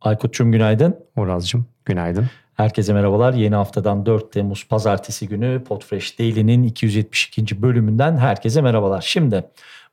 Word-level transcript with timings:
Aykut'cum 0.00 0.52
günaydın. 0.52 0.96
Uraz'cığım 1.16 1.66
günaydın. 1.84 2.26
Herkese 2.54 2.92
merhabalar. 2.92 3.32
Yeni 3.34 3.54
haftadan 3.54 4.06
4 4.06 4.32
Temmuz 4.32 4.68
Pazartesi 4.68 5.28
günü 5.28 5.64
Podfresh 5.64 6.18
Daily'nin 6.18 6.62
272. 6.62 7.62
bölümünden 7.62 8.16
herkese 8.16 8.60
merhabalar. 8.60 9.00
Şimdi 9.00 9.44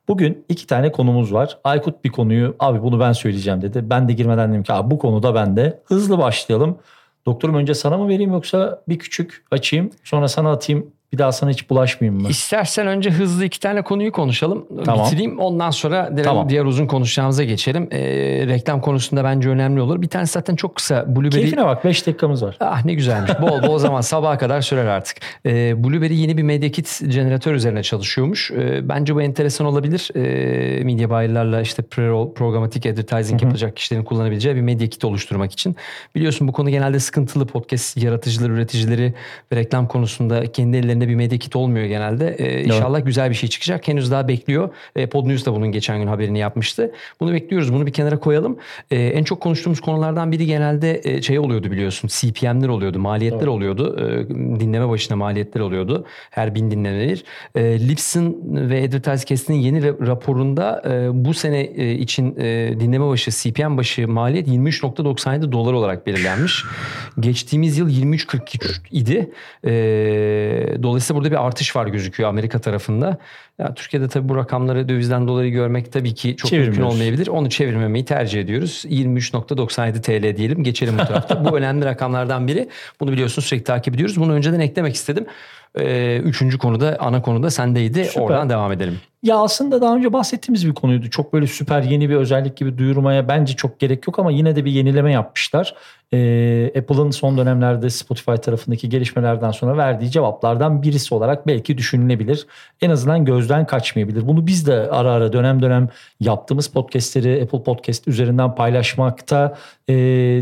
bugün 0.08 0.44
iki 0.48 0.66
tane 0.66 0.92
konumuz 0.92 1.32
var. 1.32 1.58
Aykut 1.64 2.04
bir 2.04 2.10
konuyu 2.10 2.56
abi 2.58 2.82
bunu 2.82 3.00
ben 3.00 3.12
söyleyeceğim 3.12 3.62
dedi. 3.62 3.90
Ben 3.90 4.08
de 4.08 4.12
girmeden 4.12 4.50
dedim 4.50 4.62
ki 4.62 4.72
abi 4.72 4.90
bu 4.90 4.98
konuda 4.98 5.34
ben 5.34 5.56
de. 5.56 5.82
Hızlı 5.84 6.18
başlayalım. 6.18 6.78
Doktorum 7.26 7.54
önce 7.54 7.74
sana 7.74 7.98
mı 7.98 8.08
vereyim 8.08 8.32
yoksa 8.32 8.82
bir 8.88 8.98
küçük 8.98 9.44
açayım 9.50 9.90
sonra 10.04 10.28
sana 10.28 10.52
atayım 10.52 10.92
bir 11.12 11.18
daha 11.18 11.32
sana 11.32 11.50
hiç 11.50 11.70
bulaşmayayım 11.70 12.22
mı? 12.22 12.28
İstersen 12.28 12.86
önce 12.86 13.10
hızlı 13.10 13.44
iki 13.44 13.60
tane 13.60 13.82
konuyu 13.82 14.12
konuşalım. 14.12 14.66
Tamam. 14.84 15.06
Bitireyim. 15.06 15.38
Ondan 15.38 15.70
sonra 15.70 16.12
Tamam. 16.24 16.48
diğer 16.48 16.64
uzun 16.64 16.86
konuşacağımıza 16.86 17.44
geçelim. 17.44 17.88
Ee, 17.92 17.98
reklam 18.46 18.80
konusunda 18.80 19.24
bence 19.24 19.48
önemli 19.48 19.80
olur. 19.80 20.02
Bir 20.02 20.08
tanesi 20.08 20.32
zaten 20.32 20.56
çok 20.56 20.74
kısa. 20.74 21.16
Blueberry... 21.16 21.40
Keyfine 21.40 21.64
bak 21.64 21.84
5 21.84 22.06
dakikamız 22.06 22.42
var. 22.42 22.56
Ah 22.60 22.84
ne 22.84 22.94
güzelmiş. 22.94 23.32
Bol 23.42 23.62
bol 23.62 23.78
zaman 23.78 24.00
sabaha 24.00 24.38
kadar 24.38 24.60
sürer 24.60 24.84
artık. 24.84 25.16
Ee, 25.46 25.84
Blueberry 25.84 26.20
yeni 26.20 26.36
bir 26.38 26.42
Media 26.42 26.68
Kit 26.68 27.00
jeneratör 27.10 27.54
üzerine 27.54 27.82
çalışıyormuş. 27.82 28.50
Ee, 28.50 28.88
bence 28.88 29.14
bu 29.14 29.22
enteresan 29.22 29.66
olabilir. 29.66 30.10
Ee, 30.14 30.84
media 30.84 31.10
buyer'larla 31.10 31.60
işte 31.60 31.82
pre-roll, 31.82 32.34
programatik 32.34 32.86
advertising 32.86 33.42
yapacak 33.42 33.76
kişilerin 33.76 34.04
kullanabileceği 34.04 34.56
bir 34.56 34.60
Media 34.60 34.86
Kit 34.86 35.04
oluşturmak 35.04 35.52
için. 35.52 35.76
Biliyorsun 36.14 36.48
bu 36.48 36.52
konu 36.52 36.70
genelde 36.70 37.00
sıkıntılı 37.00 37.46
podcast 37.46 37.96
yaratıcıları, 37.96 38.52
üreticileri 38.52 39.14
ve 39.52 39.56
reklam 39.56 39.88
konusunda 39.88 40.52
kendi 40.52 40.76
ellerinde 40.98 41.08
bir 41.08 41.14
Media 41.14 41.38
Kit 41.38 41.56
olmuyor 41.56 41.86
genelde. 41.86 42.36
Ee, 42.38 42.64
inşallah 42.64 43.04
güzel 43.04 43.30
bir 43.30 43.34
şey 43.34 43.48
çıkacak. 43.48 43.88
Henüz 43.88 44.10
daha 44.10 44.28
bekliyor. 44.28 44.70
Ee, 44.96 45.06
Pod 45.06 45.26
News 45.26 45.46
da 45.46 45.52
bunun 45.54 45.72
geçen 45.72 45.98
gün 45.98 46.06
haberini 46.06 46.38
yapmıştı. 46.38 46.92
Bunu 47.20 47.32
bekliyoruz. 47.32 47.72
Bunu 47.72 47.86
bir 47.86 47.92
kenara 47.92 48.18
koyalım. 48.18 48.58
Ee, 48.90 48.96
en 48.96 49.24
çok 49.24 49.40
konuştuğumuz 49.40 49.80
konulardan 49.80 50.32
biri 50.32 50.46
genelde 50.46 51.00
e, 51.04 51.22
şey 51.22 51.38
oluyordu 51.38 51.70
biliyorsun. 51.70 52.08
CPM'ler 52.08 52.68
oluyordu, 52.68 52.98
maliyetler 52.98 53.46
oluyordu. 53.46 53.96
Ee, 53.98 54.28
dinleme 54.60 54.88
başına 54.88 55.16
maliyetler 55.16 55.60
oluyordu. 55.60 56.04
Her 56.30 56.54
bin 56.54 56.70
dinlenir. 56.70 57.24
Ee, 57.54 57.88
Lipson 57.88 58.36
ve 58.44 58.84
Advertisecast'in 58.84 59.54
yeni 59.54 59.78
ra- 59.78 60.06
raporunda 60.06 60.82
e, 60.86 61.24
bu 61.24 61.34
sene 61.34 61.60
e, 61.60 61.92
için 61.92 62.36
e, 62.38 62.74
dinleme 62.80 63.06
başı, 63.08 63.30
CPM 63.30 63.76
başı 63.76 64.08
maliyet 64.08 64.48
23.97 64.48 65.52
dolar 65.52 65.72
olarak 65.72 66.06
belirlenmiş. 66.06 66.64
Geçtiğimiz 67.20 67.78
yıl 67.78 67.88
23.43 67.88 68.78
idi. 68.90 69.30
Ee, 69.64 69.70
dolayısıyla 70.88 71.18
burada 71.18 71.30
bir 71.30 71.46
artış 71.46 71.76
var 71.76 71.86
gözüküyor 71.86 72.28
Amerika 72.28 72.58
tarafında. 72.58 73.18
Ya, 73.58 73.74
Türkiye'de 73.74 74.08
tabii 74.08 74.28
bu 74.28 74.36
rakamları 74.36 74.88
dövizden 74.88 75.28
dolayı 75.28 75.52
görmek 75.52 75.92
tabii 75.92 76.14
ki 76.14 76.36
çok 76.36 76.52
mümkün 76.52 76.82
olmayabilir. 76.82 77.26
Onu 77.26 77.50
çevirmemeyi 77.50 78.04
tercih 78.04 78.40
ediyoruz. 78.40 78.84
23.97 78.88 80.02
TL 80.02 80.36
diyelim. 80.36 80.62
Geçelim 80.64 80.98
bu 80.98 81.04
tarafta. 81.04 81.44
bu 81.44 81.48
önemli 81.58 81.84
rakamlardan 81.84 82.48
biri. 82.48 82.68
Bunu 83.00 83.12
biliyorsunuz 83.12 83.48
sürekli 83.48 83.64
takip 83.64 83.94
ediyoruz. 83.94 84.20
Bunu 84.20 84.32
önceden 84.32 84.60
eklemek 84.60 84.94
istedim. 84.94 85.26
Ee, 85.74 86.16
üçüncü 86.16 86.58
konuda, 86.58 86.96
ana 87.00 87.22
konuda 87.22 87.50
sendeydi. 87.50 88.04
Süper. 88.04 88.22
Oradan 88.22 88.50
devam 88.50 88.72
edelim. 88.72 89.00
Ya 89.22 89.36
aslında 89.38 89.80
daha 89.80 89.96
önce 89.96 90.12
bahsettiğimiz 90.12 90.66
bir 90.66 90.74
konuydu. 90.74 91.10
Çok 91.10 91.32
böyle 91.32 91.46
süper 91.46 91.82
yeni 91.82 92.10
bir 92.10 92.14
özellik 92.14 92.56
gibi 92.56 92.78
duyurmaya 92.78 93.28
bence 93.28 93.56
çok 93.56 93.78
gerek 93.78 94.06
yok 94.06 94.18
ama 94.18 94.30
yine 94.30 94.56
de 94.56 94.64
bir 94.64 94.70
yenileme 94.72 95.12
yapmışlar. 95.12 95.74
Ee, 96.12 96.72
Apple'ın 96.78 97.10
son 97.10 97.38
dönemlerde 97.38 97.90
Spotify 97.90 98.34
tarafındaki 98.34 98.88
gelişmelerden 98.88 99.50
sonra 99.50 99.76
verdiği 99.76 100.10
cevaplardan 100.10 100.82
birisi 100.82 101.14
olarak 101.14 101.46
belki 101.46 101.78
düşünülebilir. 101.78 102.46
En 102.80 102.90
azından 102.90 103.24
gözden 103.24 103.66
kaçmayabilir. 103.66 104.26
Bunu 104.28 104.46
biz 104.46 104.66
de 104.66 104.74
ara 104.74 105.12
ara 105.12 105.32
dönem 105.32 105.62
dönem 105.62 105.88
yaptığımız 106.20 106.68
podcastleri 106.68 107.42
Apple 107.42 107.62
Podcast 107.62 108.08
üzerinden 108.08 108.54
paylaşmakta 108.54 109.58
e, 109.88 109.94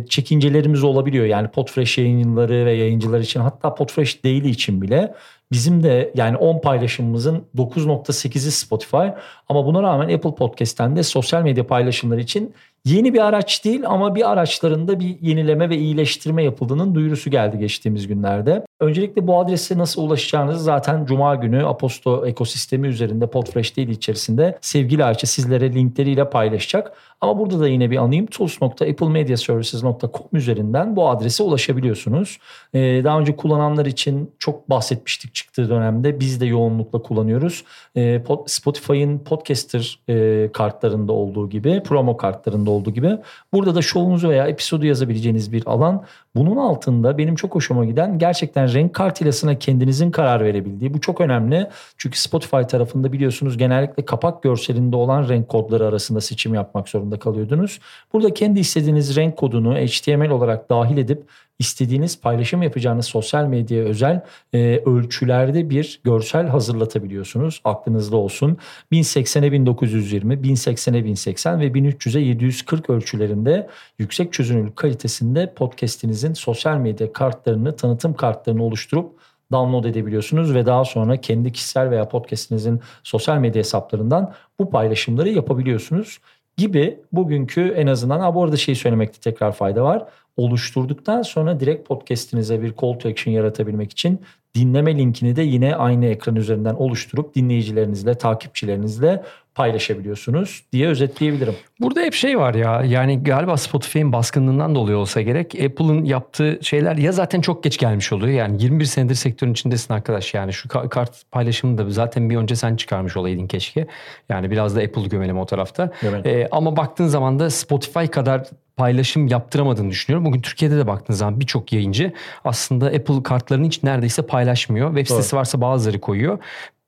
çekincelerimiz 0.09 0.85
olabiliyor. 0.85 1.27
Yani 1.27 1.49
Podfresh 1.49 1.99
yayıncıları 1.99 2.67
ve 2.67 2.73
yayıncılar 2.73 3.21
için 3.21 3.41
hatta 3.41 3.75
Podfresh 3.75 4.25
Daily 4.25 4.51
için 4.51 4.83
bile 4.83 5.15
Bizim 5.53 5.83
de 5.83 6.13
yani 6.15 6.37
10 6.37 6.61
paylaşımımızın 6.61 7.45
9.8'i 7.57 8.51
Spotify. 8.51 9.07
Ama 9.49 9.67
buna 9.67 9.83
rağmen 9.83 10.15
Apple 10.15 10.35
Podcast'ten 10.35 10.97
de 10.97 11.03
sosyal 11.03 11.43
medya 11.43 11.67
paylaşımları 11.67 12.21
için 12.21 12.55
yeni 12.87 13.15
bir 13.15 13.27
araç 13.27 13.65
değil 13.65 13.83
ama 13.87 14.15
bir 14.15 14.31
araçlarında 14.31 15.01
bir 15.01 15.21
yenileme 15.21 15.71
ve 15.71 15.77
iyileştirme 15.77 16.45
yapıldığının 16.45 16.95
duyurusu 16.95 17.31
geldi 17.31 17.59
geçtiğimiz 17.59 18.07
günlerde. 18.07 18.67
Öncelikle 18.81 19.27
bu 19.27 19.39
adrese 19.39 19.79
nasıl 19.79 20.03
ulaşacağınızı 20.03 20.65
zaten 20.65 21.07
Cuma 21.07 21.35
günü 21.35 21.67
Aposto 21.67 22.27
ekosistemi 22.27 22.89
üzerinde 22.89 23.27
Podfresh 23.27 23.77
değil 23.77 23.89
içerisinde 23.89 24.59
sevgili 24.61 25.05
Ayça 25.05 25.27
sizlere 25.27 25.73
linkleriyle 25.73 26.31
paylaşacak. 26.31 26.93
Ama 27.21 27.39
burada 27.39 27.61
da 27.61 27.69
yine 27.69 27.91
bir 27.91 27.97
anayım 27.97 28.27
tools.applemediaservices.com 28.27 30.29
üzerinden 30.33 30.97
bu 30.97 31.09
adrese 31.09 31.43
ulaşabiliyorsunuz. 31.43 32.39
Ee, 32.75 33.01
daha 33.05 33.21
önce 33.21 33.37
kullananlar 33.37 33.87
için 33.87 34.31
çok 34.39 34.71
bahsetmiştik 34.71 35.35
çıktığı 35.35 35.71
dönemde. 35.71 36.21
Biz 36.21 36.41
de 36.41 36.47
yoğunlukla 36.47 37.03
kullanıyoruz. 37.03 37.65
Ee, 37.97 38.23
Spotify'ın 38.47 39.19
podcaster 39.19 39.99
e, 40.09 40.49
kartlarında 40.53 41.13
olduğu 41.13 41.51
gibi, 41.51 41.83
promo 41.83 42.17
kartlarında 42.17 42.71
olduğu 42.77 42.91
gibi 42.91 43.19
burada 43.53 43.75
da 43.75 43.83
şovunuzu 43.83 44.29
veya 44.29 44.47
episodu 44.47 44.87
yazabileceğiniz 44.87 45.53
bir 45.53 45.63
alan. 45.67 46.05
Bunun 46.35 46.57
altında 46.57 47.19
benim 47.19 47.35
çok 47.35 47.55
hoşuma 47.55 47.85
giden 47.85 48.19
gerçekten 48.19 48.75
renk 48.75 48.95
kartilasına 48.95 49.59
kendinizin 49.59 50.11
karar 50.11 50.45
verebildiği. 50.45 50.95
Bu 50.95 51.01
çok 51.01 51.21
önemli. 51.21 51.69
Çünkü 51.97 52.21
Spotify 52.21 52.63
tarafında 52.63 53.13
biliyorsunuz 53.13 53.59
genellikle 53.59 54.05
kapak 54.05 54.43
görselinde 54.43 54.97
olan 54.97 55.29
renk 55.29 55.49
kodları 55.49 55.87
arasında 55.87 56.21
seçim 56.21 56.55
yapmak 56.55 56.89
zorunda 56.89 57.19
kalıyordunuz. 57.19 57.79
Burada 58.13 58.35
kendi 58.35 58.61
istediğiniz 58.61 59.17
renk 59.17 59.37
kodunu 59.37 59.75
HTML 59.75 60.31
olarak 60.31 60.71
dahil 60.71 60.97
edip 60.97 61.23
istediğiniz 61.59 62.21
paylaşım 62.21 62.63
yapacağınız 62.63 63.07
sosyal 63.07 63.45
medyaya 63.45 63.85
özel 63.85 64.25
e, 64.53 64.83
ölçülerde 64.87 65.71
bir 65.71 66.01
görsel 66.05 66.47
hazırlatabiliyorsunuz. 66.47 67.61
Aklınızda 67.65 68.17
olsun. 68.17 68.59
1080'e 68.93 69.53
1920, 69.53 70.35
1080'e 70.35 71.05
1080 71.05 71.61
ve 71.61 71.67
1300'e 71.67 72.21
740 72.21 72.91
ölçülerinde 72.91 73.69
yüksek 73.99 74.33
çözünürlük 74.33 74.77
kalitesinde 74.77 75.53
podcast'inizin 75.55 76.33
sosyal 76.33 76.77
medya 76.77 77.13
kartlarını, 77.13 77.77
tanıtım 77.77 78.15
kartlarını 78.15 78.63
oluşturup 78.63 79.17
download 79.53 79.85
edebiliyorsunuz 79.85 80.55
ve 80.55 80.67
daha 80.67 80.85
sonra 80.85 81.17
kendi 81.17 81.53
kişisel 81.53 81.91
veya 81.91 82.09
podcast'inizin 82.09 82.81
sosyal 83.03 83.39
medya 83.39 83.59
hesaplarından 83.59 84.35
bu 84.59 84.71
paylaşımları 84.71 85.29
yapabiliyorsunuz 85.29 86.19
gibi 86.57 87.01
bugünkü 87.13 87.75
en 87.77 87.87
azından 87.87 88.21
ha 88.21 88.35
bu 88.35 88.45
arada 88.45 88.57
şeyi 88.57 88.77
söylemekte 88.77 89.21
tekrar 89.21 89.53
fayda 89.53 89.85
var. 89.85 90.05
Oluşturduktan 90.37 91.23
sonra 91.23 91.61
direkt 91.61 91.89
podcast'inize 91.89 92.63
bir 92.63 92.73
call 92.83 92.93
to 92.93 93.09
action 93.09 93.35
yaratabilmek 93.35 93.93
için 93.93 94.21
dinleme 94.55 94.99
linkini 94.99 95.37
de 95.37 95.43
yine 95.43 95.77
aynı 95.77 96.07
ekran 96.07 96.37
üzerinden 96.37 96.75
oluşturup 96.75 97.35
dinleyicilerinizle, 97.35 98.15
takipçilerinizle 98.15 99.23
paylaşabiliyorsunuz 99.57 100.63
diye 100.73 100.89
özetleyebilirim. 100.89 101.55
Burada 101.81 102.01
hep 102.01 102.15
şey 102.15 102.39
var 102.39 102.55
ya 102.55 102.83
yani 102.87 103.23
galiba 103.23 103.57
Spotify'ın 103.57 104.13
baskınlığından 104.13 104.75
dolayı 104.75 104.97
olsa 104.97 105.21
gerek 105.21 105.55
Apple'ın 105.55 106.05
yaptığı 106.05 106.59
şeyler 106.63 106.97
ya 106.97 107.13
zaten 107.13 107.41
çok 107.41 107.65
geç 107.65 107.79
gelmiş 107.79 108.13
oluyor. 108.13 108.33
Yani 108.33 108.63
21 108.63 108.85
senedir 108.85 109.15
sektörün 109.15 109.53
içindesin 109.53 109.95
arkadaş 109.95 110.35
yani 110.35 110.53
şu 110.53 110.69
ka- 110.69 110.89
kart 110.89 111.23
paylaşımını 111.31 111.79
da 111.79 111.91
zaten 111.91 112.31
bir 112.31 112.37
önce 112.37 112.57
sen 112.57 112.77
çıkarmış 112.77 113.17
olaydın 113.17 113.47
keşke. 113.47 113.87
Yani 114.29 114.51
biraz 114.51 114.77
da 114.77 114.81
Apple'ı 114.81 115.09
gömelim 115.09 115.39
o 115.39 115.47
tarafta. 115.47 115.93
Ee, 116.25 116.49
ama 116.51 116.77
baktığın 116.77 117.07
zaman 117.07 117.39
da 117.39 117.51
Spotify 117.51 118.07
kadar 118.07 118.43
paylaşım 118.77 119.27
yaptıramadığını 119.29 119.91
düşünüyorum. 119.91 120.25
Bugün 120.25 120.41
Türkiye'de 120.41 120.77
de 120.77 120.87
baktığın 120.87 121.15
zaman 121.15 121.41
birçok 121.41 121.73
yayıncı 121.73 122.13
aslında 122.45 122.87
Apple 122.87 123.23
kartlarını 123.23 123.67
hiç 123.67 123.83
neredeyse 123.83 124.23
paylaşmıyor. 124.23 124.89
Web 124.89 125.07
sitesi 125.07 125.37
varsa 125.37 125.61
bazıları 125.61 126.01
koyuyor. 126.01 126.39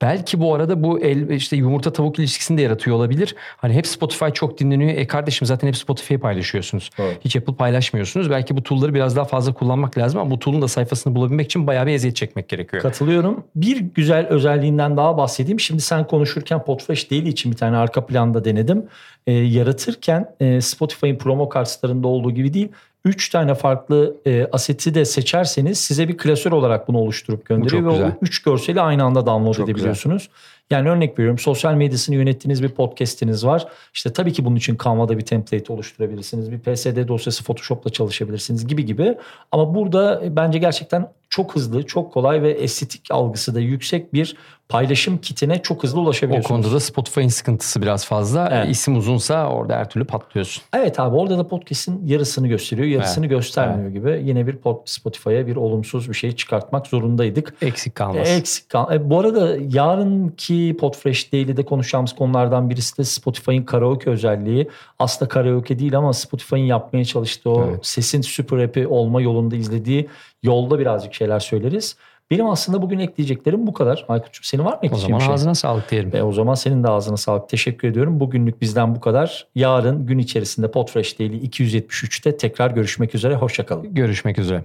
Belki 0.03 0.41
bu 0.41 0.55
arada 0.55 0.83
bu 0.83 1.01
el 1.01 1.31
işte 1.31 1.57
yumurta 1.57 1.93
tavuk 1.93 2.19
ilişkisini 2.19 2.59
de 2.59 2.63
yaratıyor 2.63 2.97
olabilir. 2.97 3.35
Hani 3.57 3.75
hep 3.75 3.87
Spotify 3.87 4.27
çok 4.35 4.59
dinleniyor. 4.59 4.91
E 4.91 5.07
kardeşim 5.07 5.47
zaten 5.47 5.69
hep 5.69 5.77
Spotify'ı 5.77 6.21
paylaşıyorsunuz. 6.21 6.91
Doğru. 6.99 7.13
Hiç 7.21 7.37
Apple 7.37 7.55
paylaşmıyorsunuz. 7.55 8.31
Belki 8.31 8.57
bu 8.57 8.63
tool'ları 8.63 8.95
biraz 8.95 9.17
daha 9.17 9.25
fazla 9.25 9.53
kullanmak 9.53 9.99
lazım 9.99 10.21
ama 10.21 10.31
bu 10.31 10.39
tool'un 10.39 10.63
da 10.63 10.69
sayfasını 10.69 11.15
bulabilmek 11.15 11.47
için 11.47 11.67
bayağı 11.67 11.87
bir 11.87 11.93
eziyet 11.93 12.17
çekmek 12.17 12.49
gerekiyor. 12.49 12.83
Katılıyorum. 12.83 13.45
Bir 13.57 13.81
güzel 13.81 14.27
özelliğinden 14.27 14.97
daha 14.97 15.17
bahsedeyim. 15.17 15.61
Şimdi 15.61 15.81
sen 15.81 16.07
konuşurken 16.07 16.65
Podfresh 16.65 17.11
Daily 17.11 17.29
için 17.29 17.53
bir 17.53 17.57
tane 17.57 17.77
arka 17.77 18.07
planda 18.07 18.45
denedim. 18.45 18.87
Ee, 19.27 19.33
yaratırken 19.33 20.35
e, 20.41 20.61
Spotify'ın 20.61 21.19
promo 21.19 21.49
kartlarında 21.49 22.09
olduğu 22.09 22.31
gibi 22.31 22.55
değil. 22.55 22.69
3 23.09 23.29
tane 23.29 23.55
farklı 23.55 24.17
e, 24.27 24.47
aseti 24.53 24.95
de 24.95 25.05
seçerseniz 25.05 25.79
size 25.79 26.09
bir 26.09 26.17
klasör 26.17 26.53
olarak 26.53 26.89
bunu 26.89 26.99
oluşturup 26.99 27.45
gönderiyor 27.47 27.87
ve 27.87 27.91
güzel. 27.91 28.09
o 28.09 28.19
3 28.21 28.43
görseli 28.43 28.81
aynı 28.81 29.05
anda 29.05 29.27
download 29.27 29.55
Çok 29.55 29.69
edebiliyorsunuz. 29.69 30.29
Yani 30.71 30.89
örnek 30.89 31.19
veriyorum 31.19 31.39
sosyal 31.39 31.75
medyasını 31.75 32.17
yönettiğiniz 32.17 32.63
bir 32.63 32.69
podcast'iniz 32.69 33.47
var. 33.47 33.67
İşte 33.95 34.13
tabii 34.13 34.33
ki 34.33 34.45
bunun 34.45 34.57
için 34.57 34.79
Canva'da 34.85 35.19
bir 35.19 35.25
template 35.25 35.73
oluşturabilirsiniz. 35.73 36.53
Bir 36.53 36.59
PSD 36.59 37.09
dosyası 37.09 37.45
Photoshop'la 37.45 37.91
çalışabilirsiniz 37.91 38.67
gibi 38.67 38.85
gibi. 38.85 39.17
Ama 39.53 39.75
burada 39.75 40.23
bence 40.37 40.59
gerçekten 40.59 41.13
çok 41.29 41.57
hızlı, 41.57 41.87
çok 41.87 42.13
kolay 42.13 42.43
ve 42.43 42.51
estetik 42.51 43.11
algısı 43.11 43.55
da 43.55 43.61
yüksek 43.61 44.15
bir 44.15 44.37
paylaşım 44.69 45.19
kitine 45.19 45.63
çok 45.63 45.83
hızlı 45.83 46.01
O 46.01 46.03
ulaşabiliyorsunuz. 46.03 46.49
konuda 46.49 46.73
da 46.77 46.81
Spotify'ın 46.81 47.29
sıkıntısı 47.29 47.83
biraz 47.83 48.07
fazla. 48.07 48.49
Evet. 48.53 48.71
İsim 48.71 48.97
uzunsa 48.97 49.49
orada 49.49 49.77
her 49.77 49.91
türlü 49.91 50.05
patlıyorsun. 50.05 50.63
Evet 50.75 51.01
abi 51.01 51.17
orada 51.17 51.39
da 51.39 51.49
podcast'in 51.49 52.07
yarısını 52.07 52.49
gösteriyor, 52.49 52.89
yarısını 52.89 53.27
göstermiyor 53.27 53.91
gibi. 53.91 54.23
Yine 54.25 54.47
bir 54.47 54.59
Spotify'a 54.85 55.47
bir 55.47 55.57
olumsuz 55.57 56.09
bir 56.09 56.15
şey 56.15 56.33
çıkartmak 56.37 56.87
zorundaydık. 56.87 57.55
Eksik 57.63 57.95
kalmaz. 57.95 58.29
E, 58.29 58.35
Eksik 58.35 58.69
kal. 58.69 58.95
E, 58.95 59.11
bu 59.11 59.21
arada 59.21 59.57
yarınki 59.71 60.77
Podfresh 60.81 61.33
Daily'de 61.33 61.65
konuşacağımız 61.65 62.15
konulardan 62.15 62.71
birisi 62.71 62.99
de 62.99 63.05
Spotify'ın 63.05 63.63
karaoke 63.63 64.11
özelliği. 64.11 64.69
Aslında 64.99 65.29
karaoke 65.29 65.79
değil 65.79 65.97
ama 65.99 66.13
Spotify'ın 66.13 66.65
yapmaya 66.65 67.05
çalıştığı 67.05 67.51
o 67.51 67.65
Evet. 67.69 67.87
sesin 67.87 68.21
süper 68.21 68.59
app'i 68.59 68.87
olma 68.87 69.21
yolunda 69.23 69.57
izlediği 69.57 70.09
yolda 70.43 70.79
birazcık 70.79 71.15
şeyler 71.15 71.41
söyleriz. 71.41 71.97
Benim 72.31 72.47
aslında 72.47 72.83
bugün 72.83 72.99
ekleyeceklerim 72.99 73.67
bu 73.67 73.73
kadar. 73.73 74.05
Aykut'cum 74.09 74.45
senin 74.45 74.65
var 74.65 74.73
mı 74.73 74.79
o 74.83 74.87
ekleyeceğin 74.87 75.07
zaman 75.07 75.21
bir 75.21 75.25
şey? 75.25 75.35
ağzına 75.35 75.55
sağlık 75.55 75.91
diyelim. 75.91 76.17
E, 76.17 76.23
o 76.23 76.33
zaman 76.33 76.55
senin 76.55 76.85
de 76.85 76.89
ağzına 76.89 77.17
sağlık. 77.17 77.49
Teşekkür 77.49 77.89
ediyorum. 77.89 78.21
Bugünlük 78.21 78.61
bizden 78.61 78.95
bu 78.95 79.01
kadar. 79.01 79.47
Yarın 79.55 80.07
gün 80.07 80.19
içerisinde 80.19 80.71
Podfresh 80.71 81.19
Daily 81.19 81.47
273'te 81.47 82.37
tekrar 82.37 82.71
görüşmek 82.71 83.15
üzere. 83.15 83.35
Hoşçakalın. 83.35 83.95
Görüşmek 83.95 84.39
üzere. 84.39 84.65